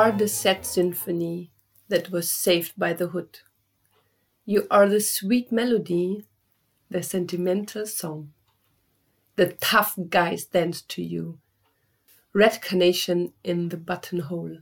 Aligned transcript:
are 0.00 0.12
the 0.12 0.26
sad 0.26 0.64
symphony 0.64 1.50
that 1.88 2.10
was 2.10 2.30
saved 2.30 2.72
by 2.74 2.90
the 2.94 3.08
hood. 3.08 3.40
You 4.46 4.66
are 4.70 4.88
the 4.88 4.98
sweet 4.98 5.52
melody, 5.52 6.24
the 6.88 7.02
sentimental 7.02 7.84
song. 7.84 8.32
The 9.36 9.52
tough 9.60 9.98
guys 10.08 10.46
dance 10.46 10.80
to 10.80 11.02
you. 11.02 11.38
Red 12.32 12.62
carnation 12.62 13.34
in 13.44 13.68
the 13.68 13.76
buttonhole. 13.76 14.60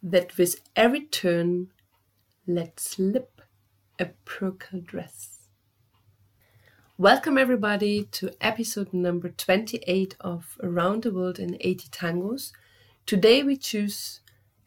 That 0.00 0.38
with 0.38 0.60
every 0.76 1.06
turn 1.06 1.72
let 2.46 2.78
slip 2.78 3.42
a 3.98 4.10
purple 4.24 4.80
dress. 4.80 5.48
Welcome, 6.96 7.36
everybody, 7.36 8.04
to 8.12 8.30
episode 8.40 8.92
number 8.92 9.30
28 9.30 10.14
of 10.20 10.56
Around 10.62 11.02
the 11.02 11.10
World 11.10 11.40
in 11.40 11.56
80 11.58 11.88
Tangos. 11.88 12.52
Today 13.06 13.42
we 13.42 13.56
choose 13.56 14.19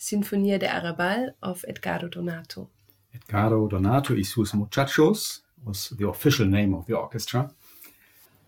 Sinfonia 0.03 0.59
de 0.59 0.67
Arrabal 0.67 1.33
of 1.41 1.63
Edgardo 1.65 2.09
Donato. 2.09 2.67
Edgardo 3.15 3.69
Donato 3.69 4.13
y 4.13 4.23
sus 4.23 4.51
muchachos 4.51 5.43
was 5.63 5.93
the 5.97 6.05
official 6.05 6.45
name 6.45 6.73
of 6.73 6.85
the 6.87 6.93
orchestra. 6.93 7.49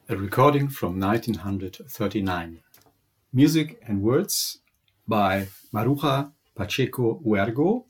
A 0.10 0.18
recording 0.18 0.68
from 0.68 1.00
1939. 1.00 2.60
Music 3.32 3.82
and 3.88 4.02
words 4.02 4.58
by 5.08 5.48
Maruja 5.74 6.30
Pacheco 6.56 7.22
Huergo, 7.24 7.86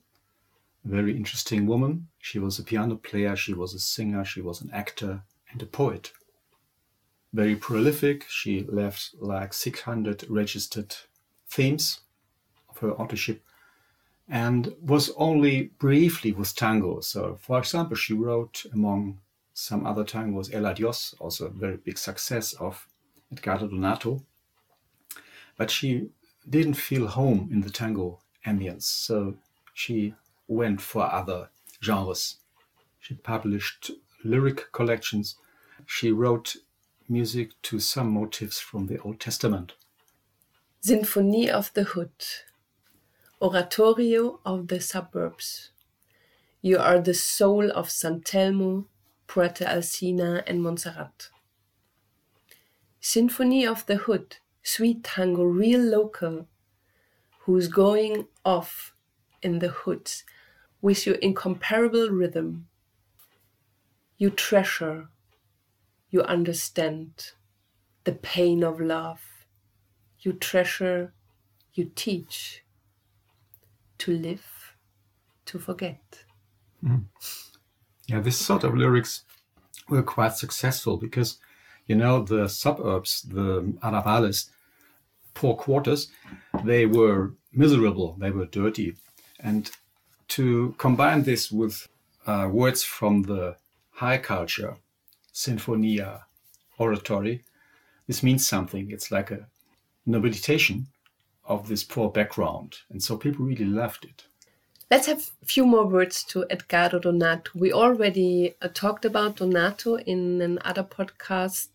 a 0.86 0.88
very 0.88 1.18
interesting 1.18 1.66
woman. 1.66 2.08
She 2.20 2.38
was 2.38 2.60
a 2.60 2.64
piano 2.64 2.98
player, 2.98 3.36
she 3.36 3.56
was 3.56 3.74
a 3.74 3.80
singer, 3.80 4.24
she 4.24 4.42
was 4.42 4.62
an 4.62 4.70
actor, 4.74 5.24
and 5.52 5.60
a 5.64 5.66
poet. 5.66 6.12
Very 7.34 7.56
prolific, 7.56 8.26
she 8.30 8.62
left 8.62 9.16
like 9.20 9.54
600 9.54 10.24
registered 10.30 10.96
themes 11.48 12.02
of 12.70 12.78
her 12.78 12.92
authorship 12.92 13.42
and 14.28 14.74
was 14.82 15.12
only 15.18 15.72
briefly 15.80 16.32
with 16.32 16.56
tango. 16.56 17.00
So, 17.02 17.38
for 17.42 17.60
example, 17.60 17.96
she 17.96 18.14
wrote 18.14 18.66
among 18.74 19.20
some 19.54 19.86
other 19.86 20.04
tangos 20.04 20.54
El 20.54 20.66
Adios, 20.66 21.16
also 21.20 21.46
a 21.46 21.50
very 21.50 21.78
big 21.78 21.98
success 21.98 22.54
of 22.54 22.88
Edgardo 23.32 23.68
Donato. 23.68 24.24
But 25.58 25.72
she 25.72 26.10
didn't 26.50 26.74
feel 26.74 27.08
home 27.08 27.50
in 27.52 27.62
the 27.62 27.70
tango 27.70 28.20
ambience, 28.46 28.84
so 28.84 29.36
she 29.74 30.14
went 30.48 30.82
for 30.82 31.12
other 31.12 31.50
genres. 31.82 32.38
She 33.00 33.16
published 33.16 33.92
lyric 34.24 34.72
collections. 34.72 35.36
She 35.86 36.12
wrote 36.12 36.56
music 37.08 37.52
to 37.64 37.80
some 37.80 38.12
motifs 38.12 38.60
from 38.60 38.88
the 38.88 39.00
Old 39.00 39.20
Testament. 39.20 39.74
Symphony 40.82 41.50
of 41.50 41.72
the 41.74 41.84
Hood, 41.84 42.12
Oratorio 43.42 44.40
of 44.46 44.70
the 44.70 44.80
Suburbs. 44.80 45.72
You 46.62 46.78
are 46.78 47.02
the 47.02 47.14
soul 47.14 47.70
of 47.70 47.92
San 47.92 48.22
Telmo, 48.22 48.86
Puente 49.28 49.66
Alsina, 49.66 50.42
and 50.48 50.64
Montserrat. 50.64 51.30
Symphony 53.02 53.68
of 53.68 53.86
the 53.88 53.98
Hood, 53.98 54.38
sweet 54.64 55.04
tango, 55.04 55.44
real 55.44 55.82
local, 55.82 56.48
who's 57.40 57.68
going 57.68 58.28
off 58.46 58.94
in 59.42 59.60
the 59.60 59.68
hoods 59.68 60.24
with 60.82 61.06
your 61.06 61.16
incomparable 61.16 62.10
rhythm. 62.10 62.68
You 64.18 64.30
treasure, 64.30 65.10
you 66.10 66.22
understand 66.22 67.32
the 68.06 68.14
pain 68.14 68.64
of 68.64 68.80
love. 68.80 69.46
You 70.22 70.32
treasure, 70.32 71.14
you 71.74 71.92
teach 71.94 72.64
to 74.00 74.12
live, 74.18 74.76
to 75.46 75.60
forget. 75.60 76.26
Yeah, 78.08 78.20
this 78.20 78.38
sort 78.38 78.64
of 78.64 78.76
lyrics 78.76 79.24
were 79.90 80.04
quite 80.04 80.34
successful 80.34 80.98
because, 80.98 81.38
you 81.88 81.96
know, 81.96 82.24
the 82.24 82.48
suburbs, 82.48 83.24
the 83.24 83.74
arrabales, 83.82 84.50
poor 85.34 85.56
quarters, 85.56 86.12
they 86.64 86.86
were 86.86 87.34
miserable, 87.52 88.16
they 88.20 88.32
were 88.32 88.46
dirty. 88.46 88.96
And 89.40 89.70
to 90.30 90.76
combine 90.78 91.24
this 91.24 91.52
with 91.52 91.88
uh, 92.26 92.50
words 92.52 92.84
from 92.84 93.24
the 93.24 93.58
high 93.92 94.18
culture, 94.18 94.78
sinfonia, 95.34 96.24
oratory, 96.78 97.44
this 98.08 98.24
means 98.24 98.48
something. 98.48 98.92
It's 98.92 99.12
like 99.12 99.32
a 99.32 99.48
nobilization 100.08 100.86
of 101.46 101.68
this 101.68 101.84
poor 101.84 102.10
background. 102.10 102.78
And 102.90 103.02
so 103.02 103.18
people 103.18 103.46
really 103.46 103.66
loved 103.66 104.06
it. 104.06 104.26
Let's 104.92 105.08
have 105.08 105.32
a 105.42 105.46
few 105.46 105.66
more 105.66 105.88
words 105.88 106.24
to 106.26 106.46
Edgardo 106.50 107.00
Donato. 107.00 107.52
We 107.56 107.74
already 107.74 108.56
uh, 108.62 108.68
talked 108.74 109.04
about 109.04 109.38
Donato 109.38 109.98
in 109.98 110.42
another 110.42 110.84
podcast, 110.84 111.70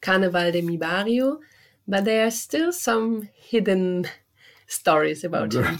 Carnaval 0.00 0.52
de 0.52 0.62
mi 0.62 0.76
Barrio, 0.76 1.40
but 1.86 2.04
there 2.04 2.26
are 2.26 2.30
still 2.30 2.72
some 2.72 3.28
hidden 3.34 4.06
stories 4.66 5.24
about 5.24 5.52
him. 5.52 5.78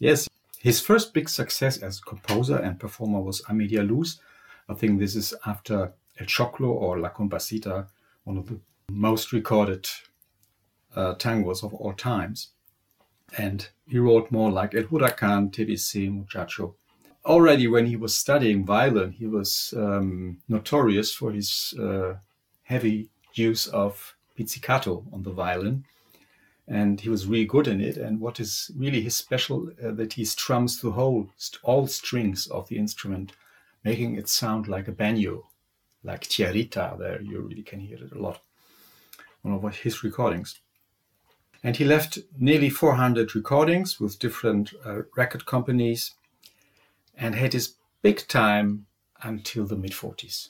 Yes, 0.00 0.28
his 0.58 0.80
first 0.80 1.14
big 1.14 1.28
success 1.28 1.78
as 1.78 2.00
composer 2.00 2.56
and 2.56 2.78
performer 2.78 3.20
was 3.20 3.42
Amelia 3.48 3.82
Luz. 3.82 4.20
I 4.68 4.74
think 4.74 4.98
this 4.98 5.14
is 5.14 5.32
after 5.46 5.92
El 6.18 6.26
Choclo 6.26 6.68
or 6.68 6.98
La 6.98 7.10
Cumparsita, 7.10 7.86
one 8.24 8.36
of 8.36 8.46
the 8.46 8.60
most 8.90 9.32
recorded 9.32 9.88
uh, 10.94 11.14
tangos 11.14 11.62
of 11.62 11.72
all 11.74 11.92
times. 11.92 12.48
And 13.36 13.68
he 13.86 13.98
wrote 13.98 14.30
more 14.30 14.50
like 14.50 14.74
El 14.74 14.84
Huracan, 14.84 15.50
TBC, 15.50 16.12
Muchacho. 16.12 16.74
Already 17.24 17.66
when 17.66 17.86
he 17.86 17.96
was 17.96 18.14
studying 18.14 18.64
violin, 18.64 19.12
he 19.12 19.26
was 19.26 19.74
um, 19.76 20.38
notorious 20.48 21.12
for 21.12 21.32
his 21.32 21.74
uh, 21.78 22.14
heavy 22.62 23.10
use 23.34 23.66
of 23.68 24.14
pizzicato 24.36 25.04
on 25.12 25.22
the 25.22 25.30
violin. 25.30 25.84
And 26.66 27.00
he 27.00 27.08
was 27.08 27.26
really 27.26 27.46
good 27.46 27.66
in 27.66 27.80
it. 27.80 27.96
And 27.96 28.20
what 28.20 28.38
is 28.40 28.70
really 28.76 29.02
his 29.02 29.16
special 29.16 29.70
uh, 29.84 29.90
that 29.92 30.14
he 30.14 30.24
strums 30.24 30.80
the 30.80 30.92
whole, 30.92 31.30
all 31.62 31.86
strings 31.88 32.46
of 32.46 32.68
the 32.68 32.78
instrument, 32.78 33.32
making 33.84 34.14
it 34.16 34.28
sound 34.28 34.68
like 34.68 34.86
a 34.88 34.92
banjo, 34.92 35.48
like 36.04 36.22
Tierrita. 36.22 36.96
There 36.98 37.20
you 37.20 37.40
really 37.40 37.62
can 37.62 37.80
hear 37.80 37.98
it 37.98 38.12
a 38.12 38.18
lot. 38.18 38.40
One 39.42 39.54
of 39.54 39.76
his 39.76 40.04
recordings. 40.04 40.60
And 41.62 41.76
he 41.76 41.84
left 41.84 42.18
nearly 42.38 42.70
400 42.70 43.34
recordings 43.34 44.00
with 44.00 44.18
different 44.18 44.72
uh, 44.84 45.02
record 45.16 45.44
companies 45.44 46.14
and 47.16 47.34
had 47.34 47.52
his 47.52 47.74
big 48.02 48.26
time 48.28 48.86
until 49.22 49.66
the 49.66 49.76
mid 49.76 49.92
40s. 49.92 50.48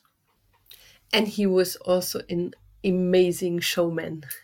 And 1.12 1.26
he 1.26 1.46
was 1.46 1.74
also 1.76 2.20
an 2.28 2.54
amazing 2.84 3.60
showman. 3.60 4.24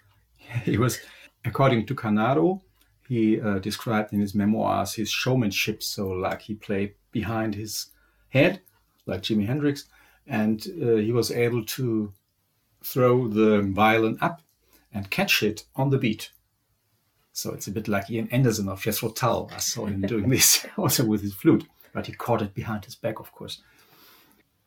He 0.65 0.79
was, 0.79 1.01
according 1.45 1.87
to 1.87 1.95
Canaro, 1.95 2.61
he 3.09 3.41
uh, 3.41 3.59
described 3.59 4.13
in 4.13 4.21
his 4.21 4.35
memoirs 4.35 4.95
his 4.95 5.11
showmanship. 5.11 5.83
So, 5.83 6.09
like 6.09 6.43
he 6.43 6.55
played 6.55 6.95
behind 7.11 7.55
his 7.55 7.87
head, 8.29 8.61
like 9.07 9.23
Jimi 9.23 9.47
Hendrix, 9.47 9.85
and 10.27 10.65
uh, 10.83 10.97
he 10.97 11.13
was 11.13 11.31
able 11.31 11.65
to 11.65 12.13
throw 12.83 13.29
the 13.29 13.63
violin 13.63 14.19
up 14.21 14.43
and 14.93 15.11
catch 15.11 15.43
it 15.43 15.65
on 15.75 15.91
the 15.91 15.99
beat. 15.99 16.31
So 17.37 17.53
it's 17.53 17.67
a 17.67 17.71
bit 17.71 17.87
like 17.87 18.11
Ian 18.11 18.31
Anderson 18.31 18.67
of 18.71 18.81
Jethro 18.81 19.11
Tull. 19.11 19.51
I 19.55 19.59
saw 19.59 19.85
him 19.85 20.01
doing 20.01 20.31
this 20.31 20.65
also 20.79 21.05
with 21.05 21.21
his 21.21 21.35
flute, 21.35 21.69
but 21.93 22.07
he 22.07 22.15
caught 22.15 22.41
it 22.41 22.55
behind 22.55 22.87
his 22.87 22.95
back, 22.95 23.21
of 23.21 23.31
course. 23.31 23.61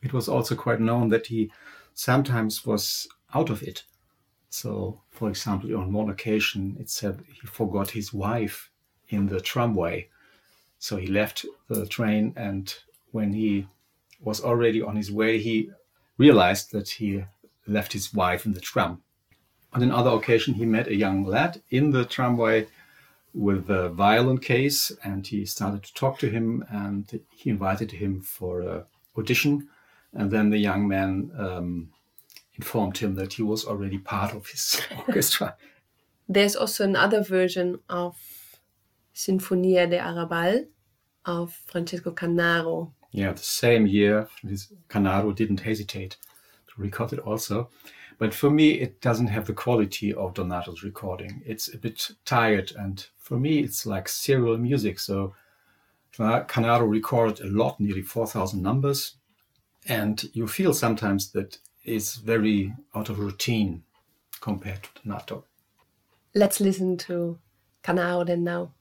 It 0.04 0.13
was 0.13 0.30
also 0.30 0.54
quite 0.54 0.80
known 0.80 1.10
that 1.10 1.25
he 1.25 1.51
sometimes 1.95 2.68
was 2.68 3.07
out 3.33 3.50
of 3.50 3.63
it. 3.63 3.86
So, 4.51 5.01
for 5.10 5.30
example, 5.30 5.75
on 5.75 5.92
one 5.92 6.12
occasion, 6.12 6.77
it 6.80 6.92
said 6.92 7.24
he 7.42 7.48
forgot 7.48 7.89
his 7.89 8.13
wife 8.13 8.69
in 9.07 9.25
the 9.25 9.42
tramway. 9.42 10.07
So 10.77 10.98
he 10.98 11.07
left 11.07 11.48
the 11.69 11.88
train, 11.88 12.33
and 12.38 12.71
when 13.10 13.33
he 13.33 13.66
was 14.21 14.42
already 14.42 14.80
on 14.80 14.95
his 14.95 15.12
way, 15.12 15.39
he 15.39 15.71
realized 16.19 16.71
that 16.74 16.89
he 16.89 17.25
left 17.66 17.94
his 17.94 18.13
wife 18.13 18.45
in 18.45 18.54
the 18.54 18.62
tram. 18.62 19.01
On 19.74 19.83
another 19.83 20.12
occasion, 20.12 20.56
he 20.56 20.66
met 20.66 20.88
a 20.88 20.95
young 20.95 21.24
lad 21.24 21.62
in 21.69 21.92
the 21.92 22.06
tramway 22.06 22.68
with 23.33 23.69
a 23.69 23.89
violin 23.89 24.39
case, 24.39 24.92
and 25.04 25.25
he 25.27 25.45
started 25.45 25.83
to 25.83 25.94
talk 25.94 26.18
to 26.19 26.30
him, 26.30 26.66
and 26.69 27.21
he 27.30 27.50
invited 27.50 27.92
him 27.92 28.21
for 28.21 28.62
an 28.62 28.83
audition. 29.18 29.68
And 30.13 30.31
then 30.31 30.50
the 30.50 30.57
young 30.57 30.88
man 30.88 31.31
um, 31.38 31.89
informed 32.56 32.98
him 32.98 33.16
that 33.16 33.33
he 33.33 33.44
was 33.44 33.66
already 33.66 34.00
part 34.00 34.33
of 34.33 34.48
his 34.48 34.81
orchestra. 35.07 35.56
There's 36.27 36.56
also 36.56 36.83
another 36.83 37.24
version 37.24 37.80
of 37.89 38.16
Sinfonia 39.13 39.89
de 39.89 40.00
Arrabal 40.00 40.66
of 41.25 41.54
Francesco 41.68 42.12
Canaro. 42.12 42.92
Yeah, 43.12 43.33
the 43.33 43.39
same 43.39 43.86
year, 43.86 44.27
Canaro 44.89 45.36
didn't 45.36 45.62
hesitate 45.62 46.18
to 46.80 46.84
record 46.84 47.14
it 47.14 47.20
also. 47.20 47.70
But 48.18 48.34
for 48.34 48.50
me, 48.50 48.72
it 48.72 49.00
doesn't 49.02 49.28
have 49.28 49.46
the 49.46 49.54
quality 49.54 50.14
of 50.14 50.34
Donato's 50.34 50.84
recording. 50.84 51.42
It's 51.46 51.74
a 51.74 51.78
bit 51.78 52.10
tired, 52.26 52.74
and 52.78 53.06
for 53.18 53.38
me, 53.38 53.60
it's 53.60 53.86
like 53.86 54.10
serial 54.10 54.58
music. 54.58 55.00
So 55.00 55.34
Canaro 56.18 56.90
recorded 56.90 57.40
a 57.46 57.50
lot, 57.50 57.80
nearly 57.80 58.02
4,000 58.02 58.62
numbers, 58.62 59.16
and 59.88 60.30
you 60.34 60.48
feel 60.48 60.74
sometimes 60.74 61.31
that 61.31 61.58
it's 61.84 62.16
very 62.16 62.74
out 62.94 63.10
of 63.10 63.20
routine 63.20 63.84
compared 64.42 64.84
to 64.84 64.90
Donato. 65.04 65.46
Let's 66.36 66.60
listen 66.60 66.98
to 66.98 67.40
Canaro 67.84 68.26
then 68.26 68.44
now. 68.44 68.74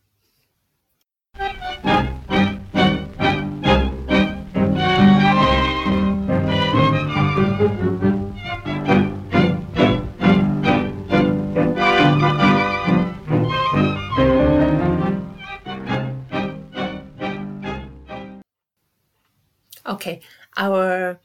Okay, 19.88 20.20
our 20.56 21.18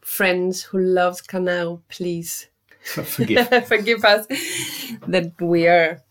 friends 0.00 0.62
who 0.62 0.78
love 0.78 1.22
Canaro, 1.24 1.82
please 1.88 2.48
forgive. 2.80 3.48
forgive 3.68 4.04
us 4.04 4.26
that 5.06 5.32
we 5.40 5.66
are 5.66 6.02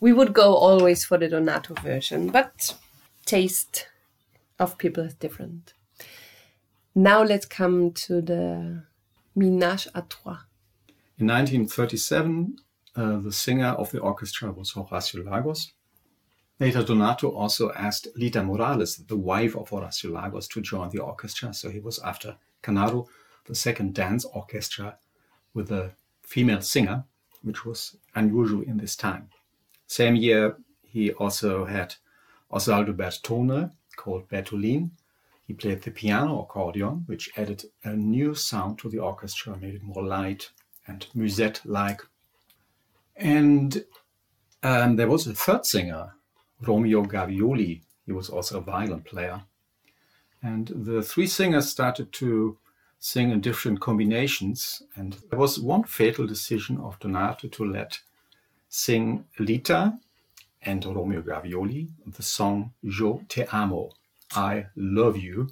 we 0.00 0.12
would 0.12 0.32
go 0.32 0.54
always 0.54 1.04
for 1.04 1.18
the 1.18 1.28
Donato 1.28 1.74
version, 1.82 2.28
but 2.28 2.76
taste 3.26 3.88
of 4.58 4.78
people 4.78 5.02
is 5.02 5.14
different. 5.14 5.72
Now 6.94 7.22
let's 7.24 7.46
come 7.46 7.90
to 8.06 8.20
the 8.22 8.84
Ménage 9.36 9.88
à 9.94 10.08
Trois. 10.08 10.38
In 11.18 11.26
1937, 11.26 12.56
uh, 12.94 13.16
the 13.18 13.32
singer 13.32 13.74
of 13.76 13.90
the 13.90 13.98
orchestra 13.98 14.52
was 14.52 14.72
Horacio 14.72 15.24
Lagos. 15.24 15.72
Later, 16.60 16.82
Donato 16.82 17.30
also 17.30 17.72
asked 17.72 18.08
Lita 18.16 18.42
Morales, 18.42 18.96
the 18.96 19.16
wife 19.16 19.56
of 19.56 19.70
Horacio 19.70 20.10
Lagos, 20.10 20.48
to 20.48 20.60
join 20.60 20.90
the 20.90 20.98
orchestra. 20.98 21.54
So 21.54 21.70
he 21.70 21.78
was 21.78 22.00
after 22.00 22.36
Canaro, 22.62 23.06
the 23.46 23.54
second 23.54 23.94
dance 23.94 24.24
orchestra 24.24 24.98
with 25.54 25.70
a 25.70 25.92
female 26.22 26.60
singer, 26.60 27.04
which 27.42 27.64
was 27.64 27.96
unusual 28.14 28.62
in 28.62 28.76
this 28.76 28.96
time. 28.96 29.30
Same 29.86 30.16
year, 30.16 30.56
he 30.82 31.12
also 31.12 31.64
had 31.64 31.94
Osvaldo 32.50 32.92
Bertone, 32.92 33.70
called 33.96 34.28
Bertolin. 34.28 34.90
He 35.46 35.54
played 35.54 35.82
the 35.82 35.90
piano 35.90 36.40
accordion, 36.42 37.04
which 37.06 37.30
added 37.36 37.64
a 37.84 37.94
new 37.94 38.34
sound 38.34 38.78
to 38.80 38.88
the 38.88 38.98
orchestra, 38.98 39.56
made 39.56 39.76
it 39.76 39.82
more 39.82 40.04
light 40.04 40.50
and 40.86 41.06
musette 41.14 41.60
like. 41.64 42.02
And 43.16 43.84
um, 44.62 44.96
there 44.96 45.08
was 45.08 45.26
a 45.26 45.34
third 45.34 45.64
singer, 45.64 46.14
Romeo 46.60 47.04
Gavioli. 47.04 47.82
He 48.06 48.12
was 48.12 48.30
also 48.30 48.58
a 48.58 48.62
violin 48.62 49.02
player. 49.02 49.42
And 50.42 50.68
the 50.68 51.02
three 51.02 51.26
singers 51.26 51.68
started 51.68 52.12
to 52.14 52.58
sing 52.98 53.30
in 53.30 53.40
different 53.40 53.80
combinations. 53.80 54.82
And 54.96 55.16
there 55.30 55.38
was 55.38 55.60
one 55.60 55.84
fatal 55.84 56.26
decision 56.26 56.78
of 56.78 56.98
Donato 57.00 57.48
to 57.48 57.64
let 57.64 58.00
sing 58.68 59.24
Lita 59.38 59.98
and 60.62 60.84
Romeo 60.84 61.22
Gavioli 61.22 61.88
the 62.06 62.22
song 62.22 62.72
Yo 62.82 63.22
te 63.28 63.44
amo, 63.52 63.90
I 64.34 64.66
love 64.76 65.16
you. 65.16 65.50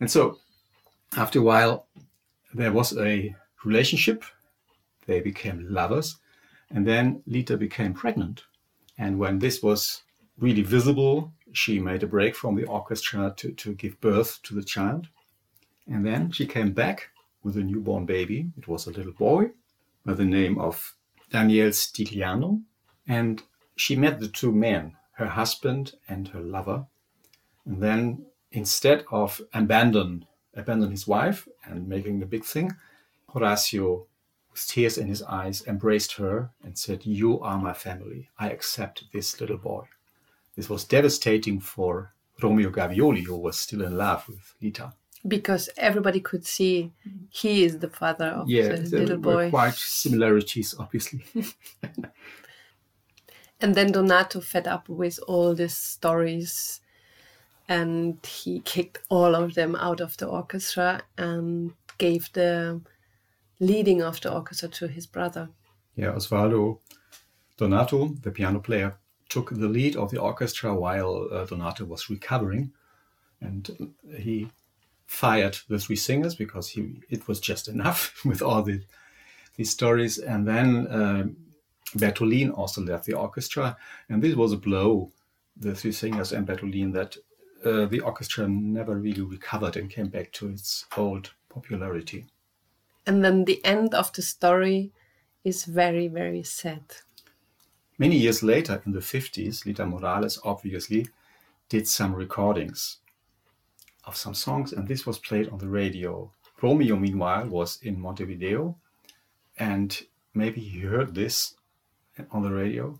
And 0.00 0.10
so 0.10 0.38
after 1.16 1.38
a 1.38 1.42
while, 1.42 1.86
there 2.52 2.72
was 2.72 2.96
a 2.96 3.34
relationship. 3.64 4.24
They 5.06 5.20
became 5.20 5.66
lovers. 5.68 6.16
And 6.70 6.86
then 6.86 7.22
Lita 7.26 7.56
became 7.56 7.94
pregnant. 7.94 8.44
And 8.98 9.18
when 9.18 9.38
this 9.38 9.62
was 9.62 10.02
really 10.38 10.62
visible, 10.62 11.32
she 11.52 11.78
made 11.78 12.02
a 12.02 12.06
break 12.06 12.34
from 12.34 12.54
the 12.54 12.64
orchestra 12.64 13.32
to, 13.36 13.52
to 13.52 13.74
give 13.74 14.00
birth 14.00 14.40
to 14.44 14.54
the 14.54 14.62
child. 14.64 15.08
And 15.86 16.04
then 16.04 16.30
she 16.30 16.46
came 16.46 16.72
back 16.72 17.10
with 17.42 17.56
a 17.56 17.62
newborn 17.62 18.06
baby. 18.06 18.50
It 18.58 18.68
was 18.68 18.86
a 18.86 18.90
little 18.90 19.12
boy 19.12 19.50
by 20.04 20.14
the 20.14 20.24
name 20.24 20.58
of 20.58 20.94
Daniel 21.30 21.70
Stigliano. 21.70 22.62
And 23.06 23.42
she 23.76 23.96
met 23.96 24.20
the 24.20 24.28
two 24.28 24.52
men, 24.52 24.96
her 25.12 25.28
husband 25.28 25.94
and 26.08 26.28
her 26.28 26.40
lover. 26.40 26.86
And 27.64 27.82
then 27.82 28.26
instead 28.50 29.04
of 29.10 29.40
abandon, 29.54 30.26
abandon 30.54 30.90
his 30.90 31.06
wife 31.06 31.48
and 31.64 31.88
making 31.88 32.22
a 32.22 32.26
big 32.26 32.44
thing, 32.44 32.72
Horacio, 33.30 34.06
with 34.50 34.66
tears 34.66 34.98
in 34.98 35.08
his 35.08 35.22
eyes, 35.22 35.62
embraced 35.66 36.14
her 36.14 36.50
and 36.62 36.76
said, 36.76 37.06
You 37.06 37.40
are 37.40 37.58
my 37.58 37.72
family. 37.72 38.30
I 38.38 38.50
accept 38.50 39.04
this 39.12 39.40
little 39.40 39.58
boy. 39.58 39.86
This 40.56 40.68
was 40.68 40.84
devastating 40.84 41.60
for 41.60 42.12
Romeo 42.42 42.70
Gavioli, 42.70 43.24
who 43.24 43.36
was 43.36 43.58
still 43.58 43.82
in 43.82 43.96
love 43.96 44.26
with 44.28 44.54
Lita 44.60 44.92
because 45.26 45.68
everybody 45.76 46.20
could 46.20 46.46
see 46.46 46.92
he 47.30 47.64
is 47.64 47.78
the 47.78 47.88
father 47.88 48.26
of 48.26 48.48
yeah, 48.48 48.68
the 48.68 48.98
little 48.98 49.18
boy. 49.18 49.50
quite 49.50 49.74
similarities, 49.74 50.74
obviously. 50.78 51.24
and 53.60 53.74
then 53.74 53.92
Donato 53.92 54.40
fed 54.40 54.66
up 54.66 54.88
with 54.88 55.18
all 55.26 55.54
these 55.54 55.76
stories, 55.76 56.80
and 57.68 58.24
he 58.24 58.60
kicked 58.60 58.98
all 59.08 59.34
of 59.34 59.54
them 59.54 59.74
out 59.76 60.00
of 60.00 60.16
the 60.16 60.26
orchestra 60.26 61.02
and 61.18 61.72
gave 61.98 62.32
the 62.32 62.80
leading 63.58 64.02
of 64.02 64.20
the 64.20 64.32
orchestra 64.32 64.68
to 64.68 64.88
his 64.88 65.06
brother. 65.06 65.48
Yeah, 65.96 66.12
Osvaldo 66.12 66.78
Donato, 67.56 68.08
the 68.20 68.30
piano 68.30 68.60
player, 68.60 68.96
took 69.28 69.50
the 69.50 69.68
lead 69.68 69.96
of 69.96 70.10
the 70.10 70.20
orchestra 70.20 70.74
while 70.74 71.28
uh, 71.32 71.44
Donato 71.44 71.84
was 71.84 72.10
recovering, 72.10 72.72
and 73.40 73.94
he 74.18 74.50
fired 75.06 75.58
the 75.68 75.78
three 75.78 75.96
singers 75.96 76.34
because 76.34 76.70
he 76.70 77.00
it 77.08 77.28
was 77.28 77.40
just 77.40 77.68
enough 77.68 78.20
with 78.24 78.42
all 78.42 78.62
the 78.62 78.82
these 79.56 79.70
stories. 79.70 80.18
And 80.18 80.46
then 80.46 80.86
uh, 80.86 81.26
Bertolin 81.96 82.52
also 82.56 82.82
left 82.82 83.06
the 83.06 83.14
orchestra, 83.14 83.76
and 84.08 84.22
this 84.22 84.34
was 84.34 84.52
a 84.52 84.56
blow. 84.56 85.12
The 85.58 85.74
three 85.74 85.92
singers 85.92 86.32
and 86.32 86.46
Bertolin 86.46 86.92
that 86.92 87.16
uh, 87.64 87.86
the 87.86 88.00
orchestra 88.00 88.46
never 88.46 88.94
really 88.94 89.22
recovered 89.22 89.76
and 89.76 89.90
came 89.90 90.08
back 90.08 90.30
to 90.32 90.48
its 90.48 90.84
old 90.96 91.32
popularity. 91.48 92.26
And 93.06 93.24
then 93.24 93.44
the 93.44 93.64
end 93.64 93.94
of 93.94 94.12
the 94.12 94.20
story 94.22 94.92
is 95.44 95.64
very, 95.64 96.08
very 96.08 96.42
sad. 96.42 96.82
Many 97.98 98.16
years 98.16 98.42
later, 98.42 98.82
in 98.84 98.92
the 98.92 99.00
50s, 99.00 99.64
Lita 99.64 99.86
Morales 99.86 100.38
obviously 100.44 101.08
did 101.68 101.88
some 101.88 102.14
recordings 102.14 102.98
of 104.04 104.16
some 104.16 104.34
songs, 104.34 104.72
and 104.72 104.86
this 104.86 105.06
was 105.06 105.18
played 105.18 105.48
on 105.48 105.58
the 105.58 105.68
radio. 105.68 106.30
Romeo, 106.62 106.96
meanwhile, 106.96 107.46
was 107.48 107.78
in 107.82 108.00
Montevideo, 108.00 108.76
and 109.58 110.02
maybe 110.34 110.60
he 110.60 110.80
heard 110.80 111.14
this 111.14 111.54
on 112.30 112.42
the 112.42 112.52
radio. 112.52 112.98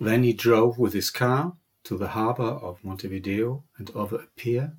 Then 0.00 0.22
he 0.22 0.32
drove 0.32 0.78
with 0.78 0.92
his 0.92 1.10
car 1.10 1.54
to 1.84 1.98
the 1.98 2.08
harbor 2.08 2.42
of 2.42 2.82
Montevideo, 2.84 3.62
and 3.78 3.90
over 3.90 4.16
a 4.16 4.26
pier, 4.36 4.72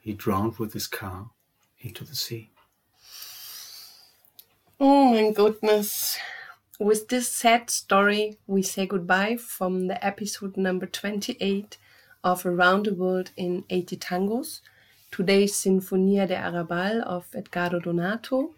he 0.00 0.12
drowned 0.12 0.58
with 0.58 0.72
his 0.72 0.86
car 0.86 1.30
into 1.80 2.04
the 2.04 2.16
sea. 2.16 2.50
Oh 4.78 5.12
my 5.12 5.30
goodness. 5.32 6.18
With 6.80 7.08
this 7.08 7.28
sad 7.28 7.68
story, 7.68 8.38
we 8.46 8.62
say 8.62 8.86
goodbye 8.86 9.36
from 9.36 9.88
the 9.88 10.02
episode 10.02 10.56
number 10.56 10.86
28 10.86 11.76
of 12.24 12.46
Around 12.46 12.86
the 12.86 12.94
World 12.94 13.32
in 13.36 13.64
80 13.68 13.98
Tangos, 13.98 14.62
today's 15.10 15.52
Sinfonia 15.52 16.26
de 16.26 16.36
Arrabal 16.36 17.02
of 17.02 17.26
Edgardo 17.34 17.80
Donato. 17.80 18.54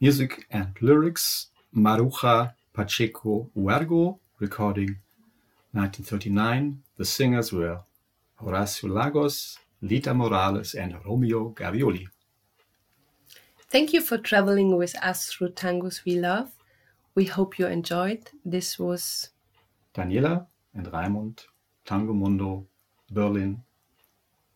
Music 0.00 0.48
and 0.50 0.76
lyrics, 0.80 1.46
Maruja 1.72 2.54
Pacheco 2.72 3.48
Huergo, 3.54 4.18
recording 4.40 4.98
1939. 5.70 6.82
The 6.96 7.04
singers 7.04 7.52
were 7.52 7.82
Horacio 8.42 8.92
Lagos, 8.92 9.58
Lita 9.80 10.12
Morales, 10.12 10.74
and 10.74 10.96
Romeo 11.06 11.50
Gavioli. 11.50 12.08
Thank 13.70 13.92
you 13.92 14.00
for 14.00 14.18
traveling 14.18 14.76
with 14.76 14.96
us 15.00 15.26
through 15.26 15.50
tangos 15.50 16.04
we 16.04 16.18
love. 16.18 16.50
We 17.18 17.24
hope 17.24 17.58
you 17.58 17.66
enjoyed. 17.66 18.30
This 18.44 18.78
was 18.78 19.30
Daniela 19.92 20.46
and 20.72 20.86
Raimund, 20.86 21.46
Tango 21.84 22.12
Mundo, 22.12 22.68
Berlin. 23.10 23.64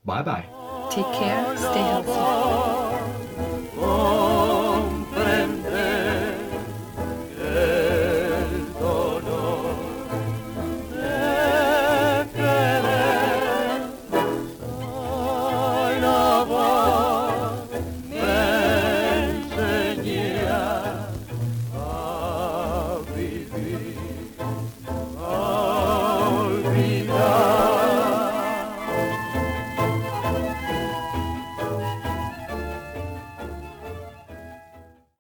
Bye 0.05 0.23
bye. 0.23 0.47
Take 0.93 1.13
care, 1.13 1.57
stay 1.57 1.83
healthy. 1.83 2.43